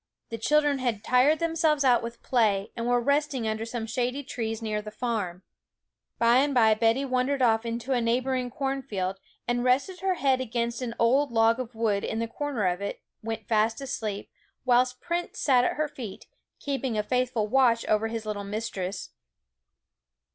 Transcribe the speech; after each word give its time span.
The 0.29 0.39
children 0.39 0.79
had 0.79 1.03
tired 1.03 1.37
themselves 1.37 1.83
out 1.83 2.01
with 2.01 2.23
play, 2.23 2.71
and 2.75 2.87
were 2.87 2.99
resting 2.99 3.47
under 3.47 3.65
some 3.67 3.85
shady 3.85 4.23
trees 4.23 4.59
near 4.59 4.81
the 4.81 4.89
farm. 4.89 5.43
By 6.17 6.37
and 6.37 6.55
bye 6.55 6.73
Betty 6.73 7.05
wandered 7.05 7.43
off 7.43 7.67
into 7.67 7.91
a 7.93 8.01
neighbouring 8.01 8.49
cornfield, 8.49 9.19
and 9.47 9.63
resting 9.63 9.97
her 9.97 10.15
head 10.15 10.41
against 10.41 10.81
an 10.81 10.95
old 10.97 11.31
log 11.31 11.59
of 11.59 11.75
wood 11.75 12.03
in 12.03 12.17
the 12.17 12.27
corner 12.27 12.65
of 12.65 12.81
it, 12.81 12.99
went 13.21 13.47
fast 13.47 13.79
asleep, 13.79 14.31
whilst 14.65 15.01
Prince 15.01 15.37
sat 15.39 15.63
at 15.65 15.73
her 15.75 15.87
feet, 15.87 16.25
keeping 16.59 16.97
a 16.97 17.03
faithful 17.03 17.45
watch 17.47 17.85
over 17.85 18.07
his 18.07 18.25
little 18.25 18.43
mistress. 18.43 19.11